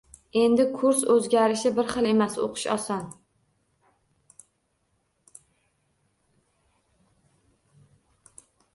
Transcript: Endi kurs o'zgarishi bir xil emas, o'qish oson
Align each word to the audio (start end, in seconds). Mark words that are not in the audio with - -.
Endi 0.43 0.63
kurs 0.77 1.01
o'zgarishi 1.15 1.71
bir 1.79 1.91
xil 1.91 2.07
emas, 2.13 2.39
o'qish 2.47 2.65
oson 2.77 3.05